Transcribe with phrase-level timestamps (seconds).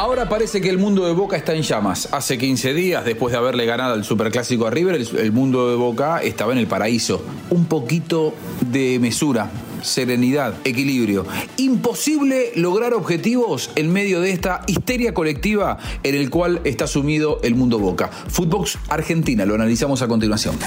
[0.00, 2.08] Ahora parece que el mundo de Boca está en llamas.
[2.10, 6.22] Hace 15 días, después de haberle ganado el Superclásico a River, el mundo de Boca
[6.22, 7.20] estaba en el paraíso.
[7.50, 8.32] Un poquito
[8.62, 9.50] de mesura,
[9.82, 11.26] serenidad, equilibrio.
[11.56, 17.54] Imposible lograr objetivos en medio de esta histeria colectiva en el cual está sumido el
[17.54, 18.08] mundo Boca.
[18.08, 20.58] Footbox Argentina, lo analizamos a continuación.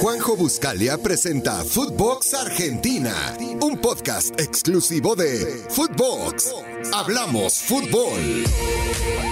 [0.00, 3.14] Juanjo Buscalia presenta Footbox Argentina,
[3.60, 6.52] un podcast exclusivo de Footbox.
[6.92, 8.44] Hablamos fútbol.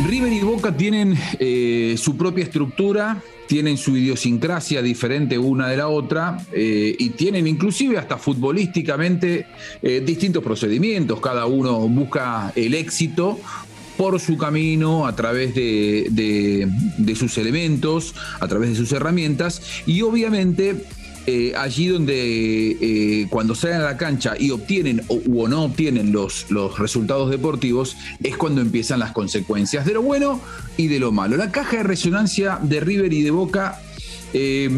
[0.07, 5.89] River y Boca tienen eh, su propia estructura, tienen su idiosincrasia diferente una de la
[5.89, 9.47] otra eh, y tienen inclusive hasta futbolísticamente
[9.83, 11.21] eh, distintos procedimientos.
[11.21, 13.39] Cada uno busca el éxito
[13.97, 19.63] por su camino, a través de, de- de sus elementos, a través de sus herramientas
[19.87, 20.85] y obviamente
[21.27, 22.13] eh, allí donde
[22.81, 26.47] eh, cuando salen a la cancha y obtienen o, no obtienen los,
[26.79, 30.39] resultados deportivos, es cuando empiezan las consecuencias de lo bueno
[30.77, 31.39] y de lo malo.
[31.39, 33.81] La caja de resonancia de River y de Boca
[34.35, 34.69] eh,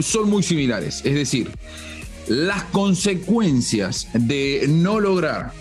[0.00, 1.50] son muy similares, es decir,
[2.28, 5.52] las consecuencias de no lograr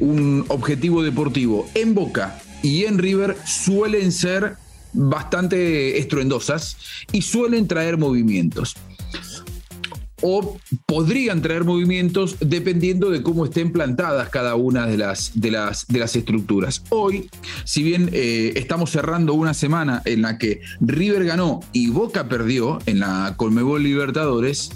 [0.00, 4.56] un objetivo deportivo en Boca y en River suelen ser
[4.92, 6.76] bastante estruendosas
[7.12, 8.74] y suelen traer movimientos
[10.22, 15.86] o podrían traer movimientos dependiendo de cómo estén plantadas cada una de las, de las,
[15.86, 16.82] de las estructuras.
[16.90, 17.28] Hoy,
[17.64, 22.78] si bien eh, estamos cerrando una semana en la que River ganó y Boca perdió
[22.86, 24.70] en la Colmebol Libertadores,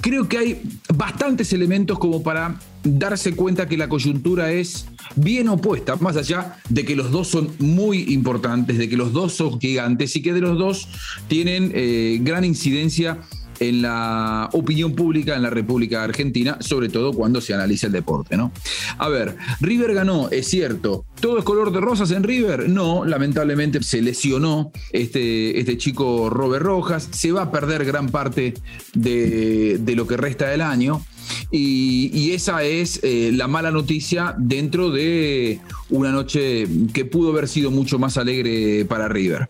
[0.00, 0.62] creo que hay
[0.94, 6.84] bastantes elementos como para darse cuenta que la coyuntura es bien opuesta, más allá de
[6.84, 10.40] que los dos son muy importantes, de que los dos son gigantes y que de
[10.40, 10.88] los dos
[11.28, 13.18] tienen eh, gran incidencia
[13.60, 18.36] en la opinión pública en la República Argentina, sobre todo cuando se analiza el deporte,
[18.36, 18.52] ¿no?
[18.98, 21.04] A ver, River ganó, es cierto.
[21.20, 22.68] ¿Todo es color de rosas en River?
[22.70, 28.54] No, lamentablemente se lesionó este, este chico Robert Rojas, se va a perder gran parte
[28.94, 31.04] de, lo que resta del año.
[31.52, 35.60] Y, y esa es eh, la mala noticia dentro de
[35.90, 39.46] una noche que pudo haber sido mucho más alegre para River.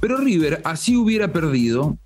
[0.00, 1.98] Pero River, así hubiera perdido,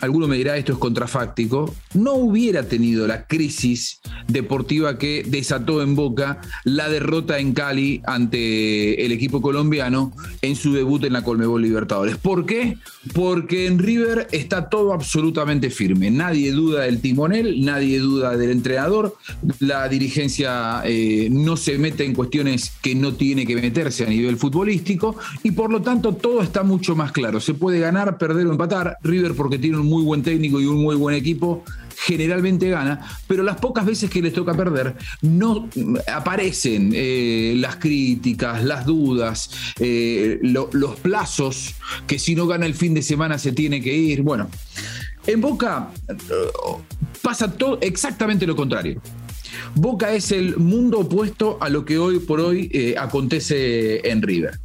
[0.00, 5.94] alguno me dirá esto es contrafáctico, no hubiera tenido la crisis deportiva que desató en
[5.94, 10.12] Boca la derrota en Cali ante el equipo colombiano
[10.42, 12.16] en su debut en la Colmebol Libertadores.
[12.16, 12.78] ¿Por qué?
[13.14, 16.10] Porque en River está todo absolutamente firme.
[16.10, 19.16] Nadie duda del timonel, nadie duda del entrenador,
[19.58, 24.36] la dirigencia eh, no se mete en cuestiones que no tiene que meterse a nivel
[24.36, 27.40] futbolístico y por lo tanto todo está mucho más claro.
[27.40, 28.96] Se puede ganar, perder o empatar.
[29.02, 31.62] River porque tiene un muy buen técnico y un muy buen equipo
[32.02, 35.68] generalmente gana, pero las pocas veces que les toca perder no
[36.10, 41.74] aparecen eh, las críticas, las dudas, eh, lo- los plazos,
[42.06, 44.22] que si no gana el fin de semana se tiene que ir.
[44.22, 44.48] Bueno,
[45.26, 46.14] en Boca eh,
[47.20, 49.02] pasa todo exactamente lo contrario.
[49.74, 54.58] Boca es el mundo opuesto a lo que hoy por hoy acontece en River.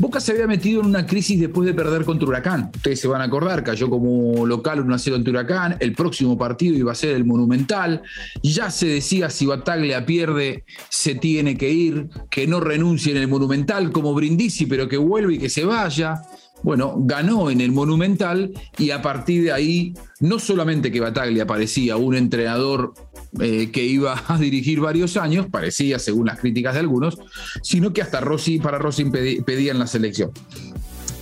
[0.00, 2.70] Boca se había metido en una crisis después de perder contra Huracán.
[2.72, 5.76] Ustedes se van a acordar, cayó como local 1 a 0 ante Huracán.
[5.80, 8.02] El próximo partido iba a ser el Monumental.
[8.40, 13.26] Ya se decía si Bataglia pierde, se tiene que ir, que no renuncie en el
[13.26, 16.22] Monumental como Brindisi, pero que vuelva y que se vaya.
[16.62, 21.96] Bueno, ganó en el Monumental y a partir de ahí, no solamente que Bataglia parecía
[21.96, 22.94] un entrenador
[23.40, 27.18] eh, que iba a dirigir varios años, parecía según las críticas de algunos,
[27.62, 30.30] sino que hasta Rossi, para Rossi pedí- pedían la selección.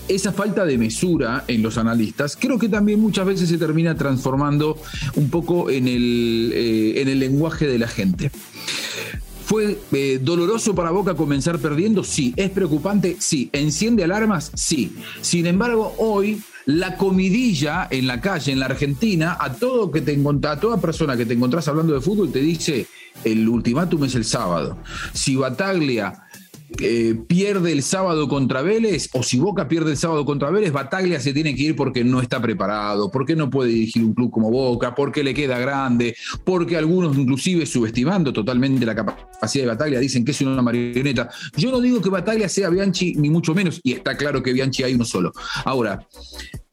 [0.09, 4.81] Esa falta de mesura en los analistas creo que también muchas veces se termina transformando
[5.17, 8.31] un poco en el, eh, en el lenguaje de la gente.
[9.45, 12.03] ¿Fue eh, doloroso para Boca comenzar perdiendo?
[12.03, 12.35] Sí.
[12.37, 13.17] ¿Es preocupante?
[13.21, 13.49] Sí.
[13.53, 14.51] ¿Enciende alarmas?
[14.55, 14.93] Sí.
[15.21, 20.19] Sin embargo, hoy la comidilla en la calle, en la Argentina, a todo que te
[20.49, 22.87] a toda persona que te encontrás hablando de fútbol te dice
[23.25, 24.79] el ultimátum es el sábado.
[25.13, 26.27] Si Bataglia
[26.81, 31.21] eh, pierde el sábado contra Vélez, o si Boca pierde el sábado contra Vélez, Bataglia
[31.21, 34.51] se tiene que ir porque no está preparado, porque no puede dirigir un club como
[34.51, 40.25] Boca, porque le queda grande, porque algunos inclusive subestimando totalmente la capacidad de Bataglia dicen
[40.25, 41.31] que es una marioneta.
[41.57, 44.83] Yo no digo que Bataglia sea Bianchi, ni mucho menos, y está claro que Bianchi
[44.83, 45.33] hay uno solo.
[45.65, 46.05] Ahora,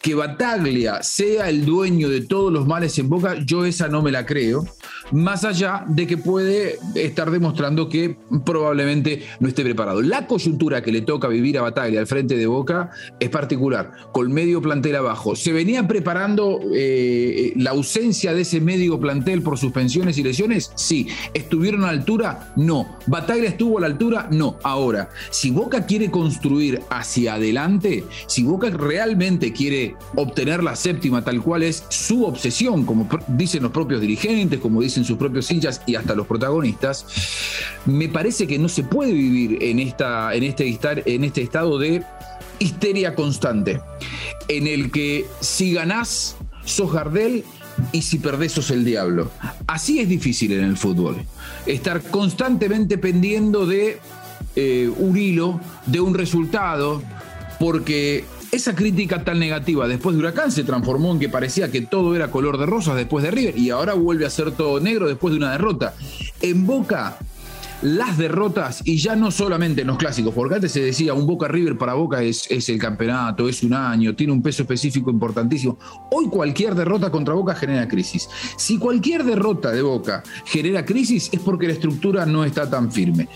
[0.04, 4.12] que Bataglia sea el dueño de todos los males en Boca, yo esa no me
[4.12, 4.66] la creo,
[5.14, 10.02] más allá de que puede estar demostrando que probablemente no esté preparado.
[10.02, 14.30] La coyuntura que le toca vivir a Bataglia al frente de Boca es particular, con
[14.34, 15.38] medio plantel abajo.
[15.38, 20.74] ¿Se venía preparando eh, la ausencia de ese medio plantel por suspensiones y lesiones?
[20.76, 21.08] Sí.
[21.34, 22.52] ¿Estuvieron a la altura?
[22.58, 22.98] No.
[23.08, 24.28] ¿Bataglia estuvo a la altura?
[24.30, 24.58] No.
[24.64, 31.42] Ahora, si Boca quiere construir hacia adelante, si Boca realmente quiere obtener la séptima tal
[31.42, 35.96] cual es su obsesión, como dicen los propios dirigentes, como dicen sus propios hinchas y
[35.96, 37.06] hasta los protagonistas,
[37.86, 42.04] me parece que no se puede vivir en, esta, en, este, en este estado de
[42.60, 43.82] histeria constante,
[44.48, 47.44] en el que si ganás, sos Gardel
[47.92, 49.30] y si perdés sos el diablo.
[49.68, 51.18] Así es difícil en el fútbol.
[51.66, 54.00] Estar constantemente pendiendo de
[54.56, 57.02] eh, un hilo, de un resultado,
[57.60, 62.16] porque esa crítica tan negativa después de Huracán se transformó en que parecía que todo
[62.16, 65.32] era color de rosas después de River y ahora vuelve a ser todo negro después
[65.32, 65.96] de una derrota.
[66.40, 67.18] En Boca,
[67.82, 71.48] las derrotas, y ya no solamente en los clásicos, porque antes se decía un Boca
[71.48, 75.80] River para Boca es, es el campeonato, es un año, tiene un peso específico importantísimo.
[76.12, 78.30] Hoy cualquier derrota contra Boca genera crisis.
[78.56, 83.28] Si cualquier derrota de Boca genera crisis es porque la estructura no está tan firme.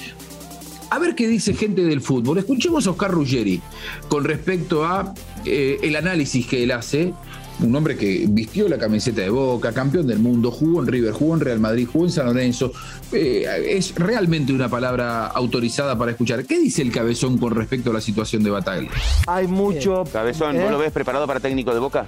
[0.89, 2.37] A ver qué dice gente del fútbol.
[2.37, 3.61] Escuchemos a Oscar Ruggeri
[4.07, 5.13] con respecto a
[5.45, 7.13] eh, el análisis que él hace.
[7.59, 11.33] Un hombre que vistió la camiseta de Boca, campeón del mundo, jugó en River, jugó
[11.33, 12.71] en Real Madrid, jugó en San Lorenzo.
[13.11, 16.45] Eh, es realmente una palabra autorizada para escuchar.
[16.45, 18.91] ¿Qué dice el cabezón con respecto a la situación de Bataglia?
[19.25, 20.03] Hay mucho.
[20.13, 20.71] Cabezón, ¿no ¿eh?
[20.71, 22.05] lo ves preparado para técnico de Boca?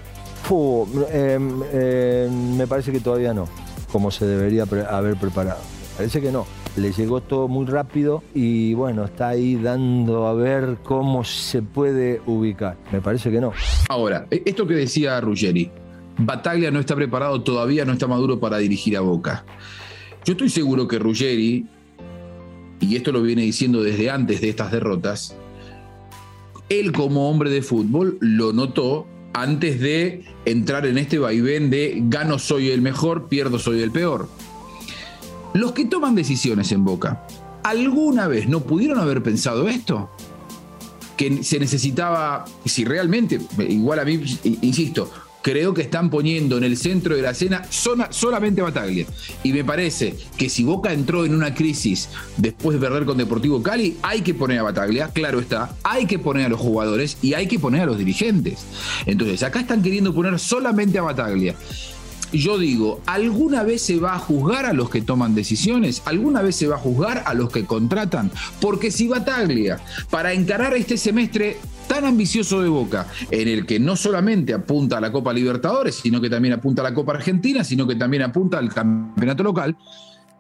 [1.28, 3.48] me parece que todavía no,
[3.92, 5.79] como se debería haber preparado.
[6.00, 6.48] Parece que no
[6.78, 12.22] le llegó todo muy rápido y bueno, está ahí dando a ver cómo se puede
[12.26, 12.78] ubicar.
[12.94, 13.52] Me parece que no.
[13.90, 15.70] Ahora, e, esto que decía Ruggeri,
[16.18, 19.44] Bataglia no está preparado todavía, no está maduro para dirigir a Boca.
[20.24, 21.68] Yo estoy seguro que Ruggeri,
[22.80, 25.36] y esto lo viene diciendo desde antes de estas derrotas,
[26.70, 32.40] él como hombre de fútbol lo notó antes de entrar en este vaivén de gano
[32.40, 34.30] soy el mejor, pierdo soy el peor.
[35.54, 37.26] Los que toman decisiones en Boca,
[37.64, 40.10] ¿alguna vez no pudieron haber pensado esto?
[41.18, 44.22] Que se necesitaba, si realmente, igual a mí,
[44.62, 45.12] insisto,
[45.42, 49.06] creo que están poniendo en el centro de la escena solamente Bataglia.
[49.44, 53.64] Y me parece que si Boca entró en una crisis después de perder con Deportivo
[53.64, 57.34] Cali, hay que poner a Bataglia, claro está, hay que poner a los jugadores y
[57.34, 58.60] hay que poner a los dirigentes.
[59.06, 61.56] Entonces, acá están queriendo poner solamente a Bataglia
[62.32, 66.02] yo digo, ¿alguna vez se va a juzgar a los que toman decisiones?
[66.06, 68.32] ¿Alguna vez se va a juzgar a los que contratan?
[68.62, 69.80] Porque si Bataglia,
[70.10, 75.02] para encarar este semestre tan ambicioso de Boca, en el que no solamente apunta a
[75.02, 78.60] la Copa Libertadores, sino que también apunta a la Copa Argentina, sino que también apunta
[78.60, 79.76] al campeonato local,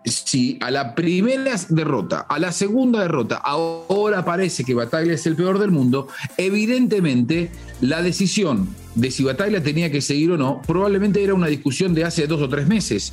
[0.05, 5.35] si a la primera derrota, a la segunda derrota, ahora parece que Bataglia es el
[5.35, 6.07] peor del mundo,
[6.37, 7.51] evidentemente
[7.81, 12.03] la decisión de si Bataglia tenía que seguir o no, probablemente era una discusión de
[12.03, 13.11] hace dos o tres meses.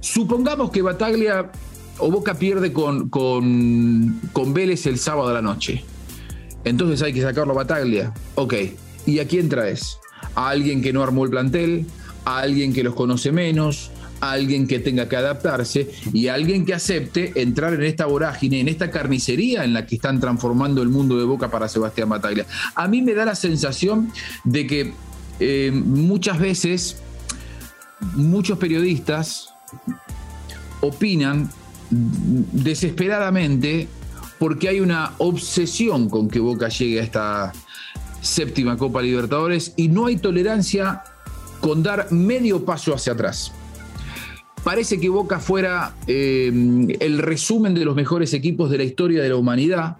[0.00, 1.50] Supongamos que Bataglia
[1.98, 5.84] o Boca pierde con, con, con Vélez el sábado a la noche.
[6.64, 8.12] Entonces hay que sacarlo a Bataglia.
[8.34, 8.54] Ok.
[9.06, 9.98] ¿Y a quién traes?
[10.34, 11.86] ¿A alguien que no armó el plantel?
[12.24, 13.90] ¿A alguien que los conoce menos?
[14.20, 18.90] alguien que tenga que adaptarse y alguien que acepte entrar en esta vorágine, en esta
[18.90, 22.46] carnicería en la que están transformando el mundo de Boca para Sebastián Bataglia.
[22.74, 24.12] A mí me da la sensación
[24.44, 24.92] de que
[25.40, 26.96] eh, muchas veces
[28.14, 29.48] muchos periodistas
[30.80, 31.50] opinan
[31.90, 33.88] desesperadamente
[34.38, 37.52] porque hay una obsesión con que Boca llegue a esta
[38.20, 41.02] séptima Copa Libertadores y no hay tolerancia
[41.60, 43.52] con dar medio paso hacia atrás.
[44.62, 46.50] Parece que Boca fuera eh,
[47.00, 49.98] el resumen de los mejores equipos de la historia de la humanidad,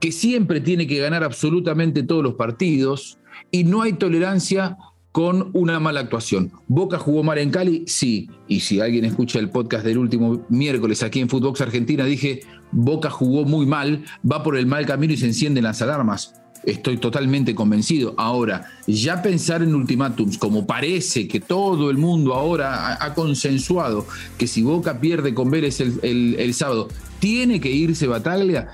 [0.00, 3.18] que siempre tiene que ganar absolutamente todos los partidos
[3.50, 4.76] y no hay tolerancia
[5.12, 6.52] con una mala actuación.
[6.68, 8.28] Boca jugó mal en Cali, sí.
[8.48, 12.40] Y si alguien escucha el podcast del último miércoles aquí en Footbox Argentina, dije,
[12.70, 16.34] Boca jugó muy mal, va por el mal camino y se encienden las alarmas
[16.66, 18.14] estoy totalmente convencido.
[18.18, 24.46] Ahora, ya pensar en ultimátums, como parece que todo el mundo ahora ha, consensuado que
[24.46, 26.88] si Boca pierde con Vélez el, sábado,
[27.20, 28.68] tiene que irse Bataglia.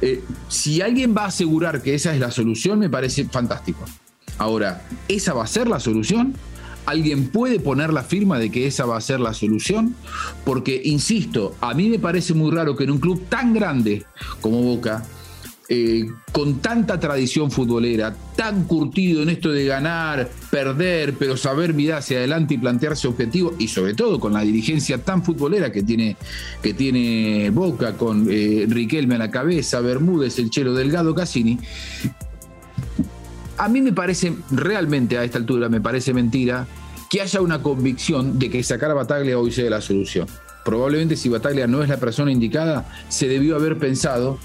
[0.00, 3.84] Eh, si alguien va a asegurar que esa es la solución, me parece fantástico.
[4.38, 6.34] Ahora, ¿esa va a ser la solución?
[6.84, 9.94] ¿Alguien puede poner la firma de que esa va a ser la solución?
[10.44, 14.04] Porque, insisto, a mí me parece muy raro que en un club tan grande
[14.40, 15.04] como Boca,
[15.68, 22.00] eh, con tanta tradición futbolera, tan curtido en esto de ganar, perder, pero saber mirar
[22.00, 26.16] hacia adelante y plantearse objetivos, y sobre todo con la dirigencia tan futbolera que tiene,
[26.62, 31.58] que tiene Boca, con eh, Riquelme a la cabeza, Bermúdez, el Chelo Delgado, Cassini,
[33.62, 36.66] a mí me parece, realmente a esta altura, me parece mentira
[37.08, 40.26] que haya una convicción de que sacar a Bataglia hoy sea la solución.
[40.64, 44.40] Probablemente si Bataglia no es la persona indicada, se debió haber pensado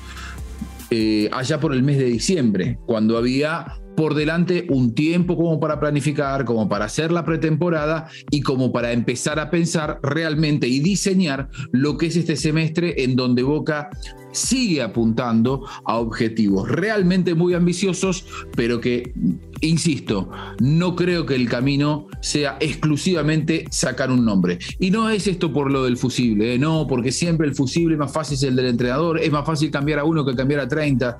[0.92, 5.80] eh, allá por el mes de diciembre, cuando había por delante un tiempo como para
[5.80, 11.50] planificar, como para hacer la pretemporada y como para empezar a pensar realmente y diseñar
[11.72, 13.90] lo que es este semestre en donde Boca
[14.38, 18.26] sigue apuntando a objetivos realmente muy ambiciosos,
[18.56, 19.14] pero que,
[19.62, 24.60] insisto, no creo que el camino sea exclusivamente sacar un nombre.
[24.80, 26.60] Y no es esto por lo del fusible, ¿eh?
[26.60, 30.00] no, porque siempre el fusible más fácil es el del entrenador, es más fácil cambiar
[30.00, 31.18] a uno que cambiar a 30.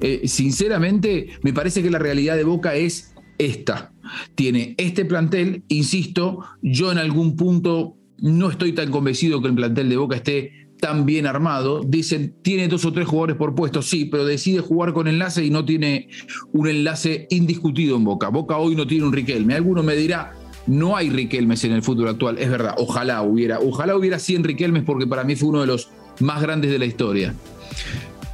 [0.00, 3.92] Eh, sinceramente, me parece que la realidad de Boca es esta.
[4.34, 9.88] Tiene este plantel, insisto, yo en algún punto no estoy tan convencido que el plantel
[9.88, 11.82] de Boca esté tan bien armado.
[11.86, 15.50] Dicen, tiene dos o tres jugadores por puesto, sí, pero decide jugar con enlace y
[15.50, 16.08] no tiene
[16.52, 18.28] un enlace indiscutido en Boca.
[18.28, 19.54] Boca hoy no tiene un Riquelme.
[19.54, 20.32] Alguno me dirá,
[20.66, 22.38] no hay Riquelmes en el fútbol actual.
[22.38, 23.60] Es verdad, ojalá hubiera.
[23.60, 25.90] Ojalá hubiera 100 Riquelmes porque para mí fue uno de los
[26.20, 27.34] más grandes de la historia.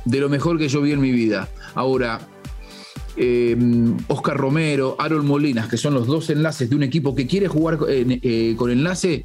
[0.06, 1.48] De lo mejor que yo vi en mi vida.
[1.74, 2.20] Ahora,
[4.08, 7.48] Oscar em, Romero, Aaron Molinas, que son los dos enlaces de un equipo que quiere
[7.48, 9.24] jugar eh, con enlace,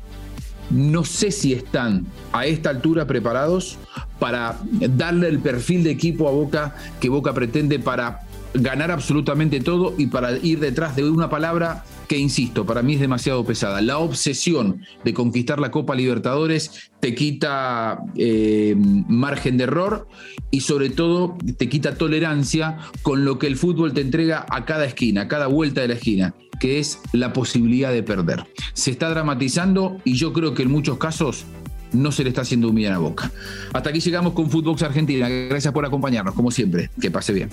[0.69, 3.77] no sé si están a esta altura preparados
[4.19, 4.57] para
[4.97, 8.21] darle el perfil de equipo a Boca que Boca pretende para
[8.53, 12.99] ganar absolutamente todo y para ir detrás de una palabra que, insisto, para mí es
[12.99, 13.81] demasiado pesada.
[13.81, 20.07] La obsesión de conquistar la Copa Libertadores te quita eh, margen de error
[20.51, 24.85] y sobre todo te quita tolerancia con lo que el fútbol te entrega a cada
[24.85, 28.45] esquina, a cada vuelta de la esquina, que es la posibilidad de perder.
[28.73, 31.45] Se está dramatizando y yo creo que en muchos casos
[31.93, 33.31] no se le está haciendo un a Boca.
[33.71, 35.29] Hasta aquí llegamos con Footbox Argentina.
[35.29, 36.89] Gracias por acompañarnos, como siempre.
[36.99, 37.49] Que pase bien.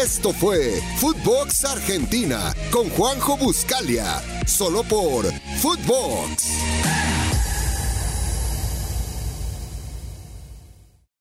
[0.00, 5.26] Esto fue Footbox Argentina con Juanjo Buscalia, solo por
[5.60, 6.91] Footbox.